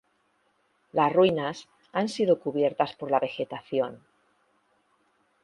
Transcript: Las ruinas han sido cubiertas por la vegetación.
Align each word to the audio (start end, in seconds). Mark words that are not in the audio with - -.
Las 0.93 1.13
ruinas 1.13 1.69
han 1.93 2.09
sido 2.09 2.39
cubiertas 2.39 2.95
por 2.95 3.11
la 3.11 3.19
vegetación. 3.19 4.03